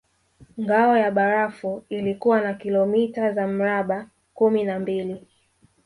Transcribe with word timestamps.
Ngao 0.57 0.97
ya 0.97 1.11
barafu 1.11 1.83
ilikuwa 1.89 2.41
na 2.41 2.53
kilomita 2.53 3.33
za 3.33 3.47
mraba 3.47 4.09
kumi 4.33 4.63
na 4.63 4.79
mbili 4.79 5.27